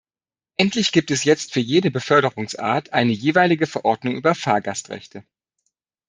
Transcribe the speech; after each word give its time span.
Endlich 0.57 0.93
gibt 0.93 1.11
es 1.11 1.25
jetzt 1.25 1.53
für 1.53 1.59
jede 1.59 1.91
Beförderungsart 1.91 2.91
eine 2.91 3.11
jeweilige 3.11 3.67
Verordnung 3.67 4.15
über 4.15 4.33
Fahrgastrechte. 4.33 5.23